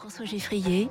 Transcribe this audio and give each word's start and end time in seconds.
François 0.00 0.24
Geffrier 0.24 0.88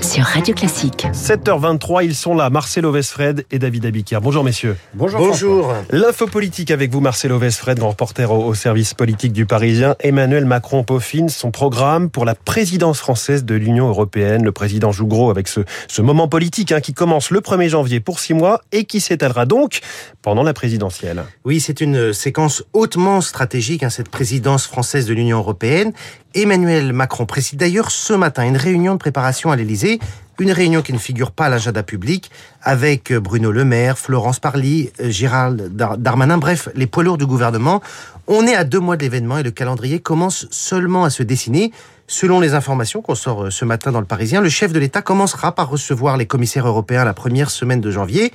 sur 0.00 0.22
Radio 0.22 0.54
Classique. 0.54 1.06
7h23, 1.12 2.04
ils 2.04 2.14
sont 2.14 2.36
là, 2.36 2.50
Marcelo 2.50 2.92
Vesfred 2.92 3.44
et 3.50 3.58
David 3.58 3.84
Abiquière. 3.84 4.20
Bonjour 4.20 4.44
messieurs. 4.44 4.76
Bonjour. 4.94 5.18
Bonjour. 5.18 5.74
L'info 5.90 6.28
politique 6.28 6.70
avec 6.70 6.92
vous, 6.92 7.00
Marcelo 7.00 7.36
Vesfred, 7.36 7.78
grand 7.78 7.90
reporter 7.90 8.30
au, 8.30 8.44
au, 8.44 8.54
service 8.54 8.94
politique 8.94 9.32
du 9.32 9.44
Parisien. 9.44 9.96
Emmanuel 9.98 10.44
Macron 10.44 10.84
peaufine 10.84 11.28
son 11.28 11.50
programme 11.50 12.10
pour 12.10 12.24
la 12.24 12.36
présidence 12.36 13.00
française 13.00 13.44
de 13.44 13.56
l'Union 13.56 13.88
européenne. 13.88 14.44
Le 14.44 14.52
président 14.52 14.92
joue 14.92 15.08
gros 15.08 15.30
avec 15.30 15.48
ce, 15.48 15.62
ce 15.88 16.00
moment 16.00 16.28
politique 16.28 16.70
hein, 16.70 16.80
qui 16.80 16.94
commence 16.94 17.30
le 17.30 17.40
1er 17.40 17.68
janvier 17.68 17.98
pour 17.98 18.20
six 18.20 18.34
mois 18.34 18.60
et 18.70 18.84
qui 18.84 19.00
s'étalera 19.00 19.46
donc 19.46 19.80
pendant 20.22 20.44
la 20.44 20.52
présidentielle. 20.52 21.24
Oui, 21.44 21.58
c'est 21.58 21.80
une 21.80 22.12
séquence 22.12 22.62
hautement 22.72 23.20
stratégique, 23.20 23.82
hein, 23.82 23.90
cette 23.90 24.10
présidence 24.10 24.66
française 24.66 25.06
de 25.06 25.14
l'Union 25.14 25.38
européenne. 25.38 25.92
Emmanuel 26.34 26.92
Macron 26.92 27.24
préside 27.26 27.58
d'ailleurs 27.58 27.90
ce 27.90 28.12
matin 28.12 28.27
une 28.36 28.56
réunion 28.56 28.94
de 28.94 28.98
préparation 28.98 29.50
à 29.50 29.56
l'Elysée, 29.56 29.98
une 30.38 30.52
réunion 30.52 30.82
qui 30.82 30.92
ne 30.92 30.98
figure 30.98 31.32
pas 31.32 31.46
à 31.46 31.48
l'agenda 31.48 31.82
public, 31.82 32.30
avec 32.62 33.12
Bruno 33.12 33.50
Le 33.50 33.64
Maire, 33.64 33.98
Florence 33.98 34.38
Parly, 34.38 34.90
Gérald 35.00 35.74
Darmanin, 35.74 36.38
bref, 36.38 36.68
les 36.74 36.86
poids 36.86 37.02
lourds 37.02 37.18
du 37.18 37.26
gouvernement. 37.26 37.82
On 38.26 38.46
est 38.46 38.54
à 38.54 38.64
deux 38.64 38.80
mois 38.80 38.96
de 38.96 39.02
l'événement 39.02 39.38
et 39.38 39.42
le 39.42 39.50
calendrier 39.50 40.00
commence 40.00 40.46
seulement 40.50 41.04
à 41.04 41.10
se 41.10 41.22
dessiner. 41.22 41.72
Selon 42.06 42.40
les 42.40 42.54
informations 42.54 43.02
qu'on 43.02 43.14
sort 43.14 43.52
ce 43.52 43.64
matin 43.64 43.92
dans 43.92 44.00
le 44.00 44.06
Parisien, 44.06 44.40
le 44.40 44.48
chef 44.48 44.72
de 44.72 44.78
l'État 44.78 45.02
commencera 45.02 45.54
par 45.54 45.68
recevoir 45.68 46.16
les 46.16 46.26
commissaires 46.26 46.66
européens 46.66 47.04
la 47.04 47.14
première 47.14 47.50
semaine 47.50 47.80
de 47.80 47.90
janvier. 47.90 48.32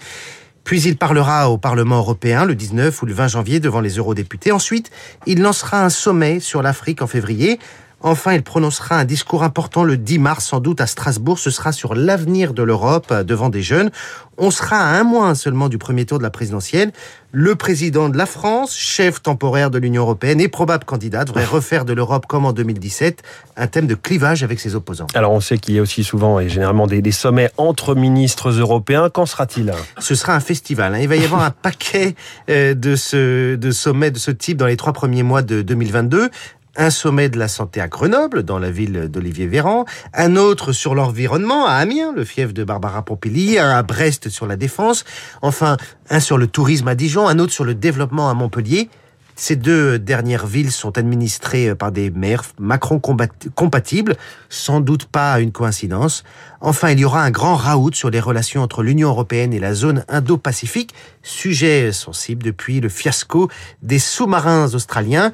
Puis 0.63 0.81
il 0.83 0.97
parlera 0.97 1.49
au 1.49 1.57
Parlement 1.57 1.97
européen 1.97 2.45
le 2.45 2.55
19 2.55 3.01
ou 3.01 3.05
le 3.05 3.13
20 3.13 3.27
janvier 3.27 3.59
devant 3.59 3.81
les 3.81 3.97
eurodéputés. 3.97 4.51
Ensuite, 4.51 4.91
il 5.25 5.41
lancera 5.41 5.83
un 5.83 5.89
sommet 5.89 6.39
sur 6.39 6.61
l'Afrique 6.61 7.01
en 7.01 7.07
février. 7.07 7.59
Enfin, 8.05 8.33
il 8.33 8.43
prononcera 8.43 8.97
un 8.97 9.05
discours 9.05 9.43
important 9.43 9.85
le 9.85 9.95
10 9.95 10.19
mars, 10.19 10.45
sans 10.45 10.59
doute 10.59 10.81
à 10.81 10.87
Strasbourg. 10.87 11.39
Ce 11.39 11.49
sera 11.49 11.71
sur 11.71 11.95
l'avenir 11.95 12.53
de 12.53 12.61
l'Europe 12.61 13.13
devant 13.23 13.47
des 13.47 13.61
jeunes. 13.61 13.91
On 14.37 14.51
sera 14.51 14.77
à 14.77 14.99
un 14.99 15.03
mois 15.03 15.35
seulement 15.35 15.69
du 15.69 15.77
premier 15.77 16.05
tour 16.05 16.17
de 16.17 16.23
la 16.23 16.29
présidentielle. 16.29 16.91
Le 17.31 17.55
président 17.55 18.09
de 18.09 18.17
la 18.17 18.25
France, 18.25 18.75
chef 18.75 19.21
temporaire 19.21 19.71
de 19.71 19.77
l'Union 19.77 20.01
européenne 20.01 20.41
et 20.41 20.49
probable 20.49 20.83
candidat, 20.83 21.23
devrait 21.23 21.45
refaire 21.51 21.85
de 21.85 21.93
l'Europe 21.93 22.25
comme 22.27 22.45
en 22.45 22.51
2017 22.51 23.23
un 23.55 23.67
thème 23.67 23.87
de 23.87 23.95
clivage 23.95 24.43
avec 24.43 24.59
ses 24.59 24.75
opposants. 24.75 25.07
Alors 25.13 25.31
on 25.31 25.39
sait 25.39 25.57
qu'il 25.57 25.75
y 25.75 25.79
a 25.79 25.81
aussi 25.81 26.03
souvent 26.03 26.41
et 26.41 26.49
généralement 26.49 26.87
des, 26.87 27.01
des 27.01 27.11
sommets 27.11 27.51
entre 27.57 27.95
ministres 27.95 28.49
européens. 28.49 29.09
Qu'en 29.09 29.25
sera-t-il? 29.25 29.71
Ce 29.99 30.13
sera 30.15 30.35
un 30.35 30.41
festival. 30.41 30.93
Hein. 30.93 30.99
Il 30.99 31.07
va 31.07 31.15
y 31.15 31.23
avoir 31.23 31.43
un 31.43 31.51
paquet 31.61 32.15
euh, 32.49 32.73
de, 32.73 32.97
ce, 32.97 33.55
de 33.55 33.71
sommets 33.71 34.11
de 34.11 34.19
ce 34.19 34.31
type 34.31 34.57
dans 34.57 34.67
les 34.67 34.77
trois 34.77 34.93
premiers 34.93 35.23
mois 35.23 35.41
de 35.41 35.61
2022 35.61 36.29
un 36.75 36.89
sommet 36.89 37.29
de 37.29 37.37
la 37.37 37.47
santé 37.47 37.81
à 37.81 37.87
Grenoble, 37.87 38.43
dans 38.43 38.59
la 38.59 38.71
ville 38.71 39.07
d'Olivier 39.07 39.47
Véran, 39.47 39.85
un 40.13 40.35
autre 40.35 40.71
sur 40.71 40.95
l'environnement 40.95 41.67
à 41.67 41.73
Amiens, 41.73 42.13
le 42.13 42.25
fief 42.25 42.53
de 42.53 42.63
Barbara 42.63 43.03
Pompili, 43.03 43.59
un 43.59 43.69
à 43.69 43.83
Brest 43.83 44.29
sur 44.29 44.47
la 44.47 44.55
défense, 44.55 45.05
enfin 45.41 45.77
un 46.09 46.19
sur 46.19 46.37
le 46.37 46.47
tourisme 46.47 46.87
à 46.87 46.95
Dijon, 46.95 47.27
un 47.27 47.39
autre 47.39 47.53
sur 47.53 47.63
le 47.63 47.75
développement 47.75 48.29
à 48.29 48.33
Montpellier. 48.33 48.89
Ces 49.35 49.55
deux 49.55 49.97
dernières 49.97 50.45
villes 50.45 50.71
sont 50.71 50.95
administrées 50.99 51.73
par 51.73 51.91
des 51.91 52.11
maires 52.11 52.43
Macron 52.59 52.99
compatibles, 52.99 54.15
sans 54.47 54.79
doute 54.79 55.05
pas 55.05 55.39
une 55.39 55.51
coïncidence. 55.51 56.23
Enfin, 56.61 56.91
il 56.91 56.99
y 56.99 57.05
aura 57.05 57.23
un 57.23 57.31
grand 57.31 57.55
raout 57.55 57.93
sur 57.93 58.11
les 58.11 58.19
relations 58.19 58.61
entre 58.61 58.83
l'Union 58.83 59.09
européenne 59.09 59.51
et 59.51 59.59
la 59.59 59.73
zone 59.73 60.05
Indo-Pacifique, 60.07 60.93
sujet 61.23 61.91
sensible 61.91 62.43
depuis 62.43 62.79
le 62.79 62.89
fiasco 62.89 63.49
des 63.81 63.97
sous-marins 63.97 64.71
australiens. 64.75 65.33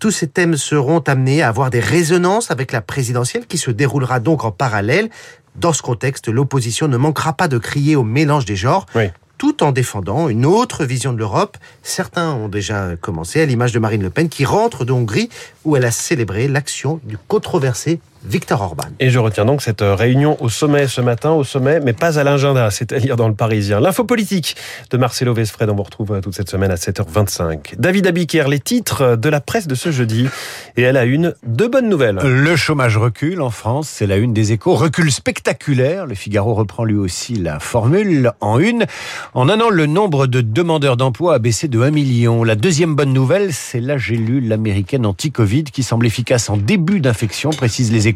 Tous 0.00 0.10
ces 0.10 0.28
thèmes 0.28 0.56
seront 0.56 1.00
amenés 1.00 1.42
à 1.42 1.48
avoir 1.48 1.68
des 1.68 1.78
résonances 1.78 2.50
avec 2.50 2.72
la 2.72 2.80
présidentielle 2.80 3.46
qui 3.46 3.58
se 3.58 3.70
déroulera 3.70 4.18
donc 4.18 4.44
en 4.44 4.50
parallèle. 4.50 5.10
Dans 5.56 5.74
ce 5.74 5.82
contexte, 5.82 6.28
l'opposition 6.28 6.88
ne 6.88 6.96
manquera 6.96 7.34
pas 7.34 7.48
de 7.48 7.58
crier 7.58 7.96
au 7.96 8.02
mélange 8.02 8.46
des 8.46 8.56
genres. 8.56 8.86
Oui 8.94 9.10
tout 9.36 9.62
en 9.62 9.72
défendant 9.72 10.28
une 10.28 10.44
autre 10.44 10.84
vision 10.84 11.14
de 11.14 11.18
l'Europe. 11.18 11.56
Certains 11.82 12.34
ont 12.34 12.48
déjà 12.50 12.94
commencé, 13.00 13.40
à 13.40 13.46
l'image 13.46 13.72
de 13.72 13.78
Marine 13.78 14.02
Le 14.02 14.10
Pen, 14.10 14.28
qui 14.28 14.44
rentre 14.44 14.84
de 14.84 14.92
Hongrie, 14.92 15.30
où 15.64 15.76
elle 15.76 15.86
a 15.86 15.90
célébré 15.90 16.46
l'action 16.46 17.00
du 17.04 17.16
controversé 17.16 18.00
Victor 18.24 18.60
Orban. 18.60 18.84
Et 18.98 19.10
je 19.10 19.18
retiens 19.18 19.44
donc 19.44 19.62
cette 19.62 19.82
réunion 19.82 20.36
au 20.40 20.48
sommet 20.48 20.86
ce 20.86 21.00
matin, 21.00 21.30
au 21.30 21.44
sommet, 21.44 21.80
mais 21.80 21.92
pas 21.92 22.18
à 22.18 22.24
l'agenda, 22.24 22.70
c'est-à-dire 22.70 23.16
dans 23.16 23.28
le 23.28 23.34
Parisien. 23.34 23.80
L'info 23.80 24.04
politique 24.04 24.56
de 24.90 24.96
Marcelo 24.96 25.32
Vesfred, 25.32 25.70
on 25.70 25.74
vous 25.74 25.82
retrouve 25.82 26.20
toute 26.20 26.34
cette 26.34 26.50
semaine 26.50 26.70
à 26.70 26.76
7h25. 26.76 27.76
David 27.78 28.06
Abiker, 28.06 28.44
les 28.48 28.60
titres 28.60 29.16
de 29.16 29.28
la 29.28 29.40
presse 29.40 29.66
de 29.66 29.74
ce 29.74 29.90
jeudi. 29.90 30.28
Et 30.76 30.82
elle 30.82 30.96
a 30.96 31.04
une, 31.04 31.34
deux 31.46 31.68
bonnes 31.68 31.88
nouvelles. 31.88 32.18
Le 32.22 32.56
chômage 32.56 32.96
recule 32.96 33.40
en 33.40 33.50
France, 33.50 33.88
c'est 33.88 34.06
la 34.06 34.16
une 34.16 34.32
des 34.32 34.52
échos. 34.52 34.74
Recul 34.74 35.10
spectaculaire. 35.10 36.06
Le 36.06 36.14
Figaro 36.14 36.54
reprend 36.54 36.84
lui 36.84 36.96
aussi 36.96 37.34
la 37.34 37.58
formule 37.58 38.32
en 38.40 38.58
une. 38.58 38.86
En 39.34 39.48
un 39.48 39.60
an, 39.60 39.70
le 39.70 39.86
nombre 39.86 40.26
de 40.26 40.40
demandeurs 40.40 40.96
d'emploi 40.96 41.34
a 41.34 41.38
baissé 41.38 41.68
de 41.68 41.80
1 41.80 41.90
million. 41.90 42.44
La 42.44 42.54
deuxième 42.54 42.94
bonne 42.94 43.12
nouvelle, 43.12 43.52
c'est 43.52 43.80
la 43.80 43.96
gélule 43.96 44.52
américaine 44.52 45.06
anti-Covid 45.06 45.64
qui 45.64 45.82
semble 45.82 46.06
efficace 46.06 46.50
en 46.50 46.56
début 46.56 47.00
d'infection, 47.00 47.50
précise 47.50 47.92
les 47.92 48.08
échos, 48.08 48.09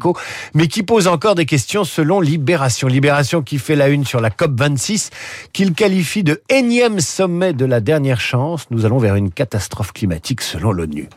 mais 0.54 0.66
qui 0.66 0.82
pose 0.82 1.08
encore 1.08 1.34
des 1.34 1.46
questions 1.46 1.84
selon 1.84 2.20
Libération. 2.20 2.88
Libération 2.88 3.42
qui 3.42 3.58
fait 3.58 3.76
la 3.76 3.88
une 3.88 4.04
sur 4.04 4.20
la 4.20 4.30
COP26, 4.30 5.10
qu'il 5.52 5.72
qualifie 5.72 6.22
de 6.22 6.42
énième 6.48 7.00
sommet 7.00 7.52
de 7.52 7.64
la 7.64 7.80
dernière 7.80 8.20
chance. 8.20 8.66
Nous 8.70 8.84
allons 8.84 8.98
vers 8.98 9.14
une 9.14 9.30
catastrophe 9.30 9.92
climatique 9.92 10.40
selon 10.40 10.72
l'ONU. 10.72 11.08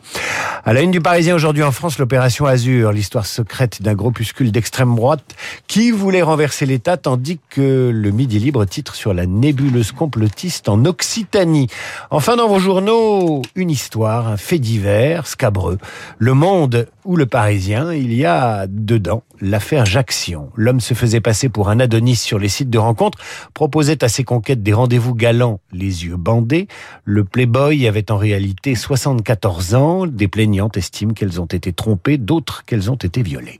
À 0.64 0.72
la 0.72 0.82
une 0.82 0.90
du 0.90 1.00
Parisien 1.00 1.34
aujourd'hui 1.34 1.62
en 1.62 1.72
France, 1.72 1.98
l'opération 1.98 2.46
Azur, 2.46 2.92
l'histoire 2.92 3.26
secrète 3.26 3.80
d'un 3.80 3.94
groupuscule 3.94 4.52
d'extrême 4.52 4.94
droite 4.94 5.34
qui 5.66 5.90
voulait 5.90 6.22
renverser 6.22 6.66
l'État, 6.66 6.96
tandis 6.96 7.38
que 7.48 7.90
le 7.94 8.10
Midi 8.10 8.38
Libre 8.38 8.64
titre 8.64 8.94
sur 8.94 9.14
la 9.14 9.26
nébuleuse 9.26 9.92
complotiste 9.92 10.68
en 10.68 10.84
Occitanie. 10.84 11.68
Enfin, 12.10 12.36
dans 12.36 12.48
vos 12.48 12.58
journaux, 12.58 13.42
une 13.54 13.70
histoire, 13.70 14.28
un 14.28 14.36
fait 14.36 14.58
divers, 14.58 15.26
scabreux. 15.26 15.78
Le 16.18 16.34
Monde 16.34 16.88
ou 17.04 17.16
le 17.16 17.26
Parisien, 17.26 17.92
il 17.92 18.12
y 18.12 18.26
a 18.26 18.66
dedans 18.68 19.22
l'affaire 19.40 19.86
Jackson. 19.86 20.48
L'homme 20.56 20.80
se 20.80 20.94
faisait 20.94 21.20
passer 21.20 21.48
pour 21.48 21.68
un 21.68 21.80
Adonis 21.80 22.16
sur 22.16 22.38
les 22.38 22.48
sites 22.48 22.70
de 22.70 22.78
rencontres, 22.78 23.18
proposait 23.54 24.02
à 24.04 24.08
ses 24.08 24.24
conquêtes 24.24 24.62
des 24.62 24.72
rendez-vous 24.72 25.14
galants, 25.14 25.60
les 25.72 26.04
yeux 26.04 26.16
bandés. 26.16 26.68
Le 27.04 27.24
Playboy 27.24 27.86
avait 27.86 28.10
en 28.10 28.16
réalité 28.16 28.74
74 28.74 29.74
ans. 29.74 30.06
Plaignantes 30.28 30.76
estiment 30.76 31.12
qu'elles 31.12 31.40
ont 31.40 31.46
été 31.46 31.72
trompées, 31.72 32.18
d'autres 32.18 32.64
qu'elles 32.64 32.90
ont 32.90 32.96
été 32.96 33.22
violées. 33.22 33.58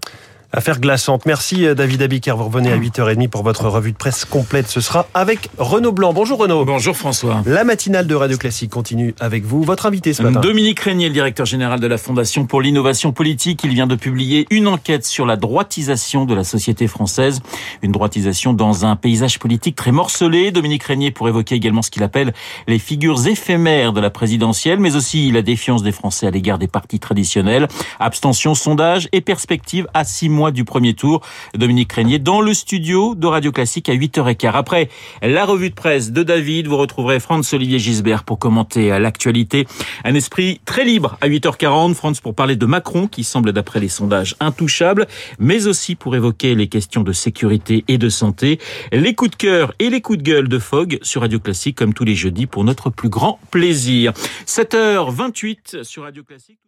Affaire 0.51 0.81
glaçante. 0.81 1.27
Merci 1.27 1.67
David 1.75 2.01
Abiker. 2.01 2.35
Vous 2.35 2.45
revenez 2.45 2.73
à 2.73 2.79
8h30 2.79 3.29
pour 3.29 3.43
votre 3.43 3.69
revue 3.69 3.93
de 3.93 3.99
presse 3.99 4.25
complète. 4.25 4.67
Ce 4.67 4.81
sera 4.81 5.07
avec 5.13 5.51
Renaud 5.59 5.93
Blanc. 5.93 6.15
Bonjour 6.15 6.39
Renaud. 6.39 6.65
Bonjour 6.65 6.97
François. 6.97 7.43
La 7.45 7.65
matinale 7.65 8.07
de 8.07 8.15
Radio 8.15 8.39
Classique 8.39 8.71
continue 8.71 9.15
avec 9.21 9.45
vous. 9.45 9.63
Votre 9.63 9.85
invité 9.85 10.15
ce 10.15 10.23
matin. 10.23 10.41
Dominique 10.41 10.81
Régnier, 10.81 11.09
le 11.09 11.13
directeur 11.13 11.45
général 11.45 11.81
de 11.81 11.87
la 11.87 11.99
Fondation 11.99 12.47
pour 12.47 12.63
l'innovation 12.63 13.13
politique. 13.13 13.61
Il 13.63 13.75
vient 13.75 13.87
de 13.87 13.95
publier 13.95 14.47
une 14.49 14.69
enquête 14.69 15.05
sur 15.05 15.27
la 15.27 15.37
droitisation 15.37 16.25
de 16.25 16.35
la 16.35 16.45
société 16.45 16.87
française. 16.87 17.43
Une 17.83 17.93
droitisation 17.93 18.55
dans 18.55 18.87
un 18.87 18.97
paysage 18.97 19.39
politique 19.39 19.77
très 19.77 19.93
morcelé. 19.93 20.51
Dominique 20.51 20.85
Régnier 20.85 21.11
pour 21.11 21.29
évoquer 21.29 21.57
également 21.57 21.83
ce 21.83 21.91
qu'il 21.91 22.03
appelle 22.03 22.33
les 22.67 22.79
figures 22.79 23.27
éphémères 23.27 23.93
de 23.93 24.01
la 24.01 24.09
présidentielle, 24.09 24.81
mais 24.81 24.97
aussi 24.97 25.31
la 25.31 25.43
défiance 25.43 25.83
des 25.83 25.93
Français 25.93 26.27
à 26.27 26.31
l'égard 26.31 26.59
des 26.59 26.69
partis 26.69 27.01
traditionnels. 27.01 27.69
Abstention, 28.01 28.55
sondage 28.55 29.11
et 29.13 29.21
perspective 29.21 29.87
à 29.93 30.05
six 30.05 30.31
mois 30.31 30.38
du 30.39 30.65
premier 30.65 30.95
tour. 30.95 31.21
Dominique 31.55 31.93
Régnier 31.93 32.19
dans 32.19 32.41
le 32.41 32.55
studio 32.55 33.15
de 33.17 33.27
Radio 33.27 33.51
Classique 33.51 33.89
à 33.89 33.95
8h15. 33.95 34.53
Après 34.55 34.89
la 35.21 35.45
revue 35.45 35.71
de 35.71 35.75
presse 35.75 36.13
de 36.13 36.23
David, 36.23 36.69
vous 36.69 36.77
retrouverez 36.77 37.19
Franz-Olivier 37.19 37.79
Gisbert 37.81 38.23
pour 38.23 38.39
commenter 38.39 38.97
l'actualité. 39.01 39.67
Un 40.05 40.15
esprit 40.15 40.61
très 40.65 40.85
libre 40.85 41.19
à 41.21 41.29
8h40. 41.29 41.95
Franz 41.95 42.21
pour 42.23 42.35
parler 42.35 42.55
de 42.55 42.67
Macron 42.67 43.09
qui 43.09 43.25
semble 43.25 43.53
d'après 43.53 43.81
les 43.81 43.89
sondages 43.89 44.37
intouchable, 44.39 45.09
mais 45.41 45.67
aussi 45.67 45.97
pour 45.97 46.15
évoquer 46.15 46.55
les 46.55 46.69
questions 46.69 47.03
de 47.03 47.13
sécurité 47.13 47.85
et 47.89 47.99
de 47.99 48.09
santé. 48.09 48.61
Les 48.93 49.15
coups 49.15 49.33
de 49.33 49.37
cœur 49.37 49.73
et 49.81 49.91
les 49.91 50.01
coups 50.01 50.19
de 50.19 50.23
gueule 50.23 50.49
de 50.49 50.59
Fogg 50.61 50.99
sur 51.03 51.23
Radio 51.23 51.41
Classique 51.41 51.77
comme 51.77 51.95
tous 51.95 52.05
les 52.05 52.15
jeudis 52.15 52.47
pour 52.47 52.63
notre 52.63 52.91
plus 52.91 53.09
grand 53.09 53.41
plaisir. 53.51 54.13
7h28 54.47 55.83
sur 55.83 56.05
Radio 56.05 56.23
Classique. 56.23 56.59